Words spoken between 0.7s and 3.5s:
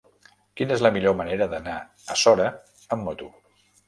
és la millor manera d'anar a Sora amb moto?